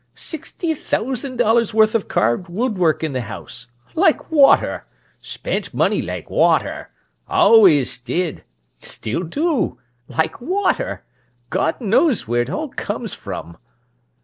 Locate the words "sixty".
0.15-0.73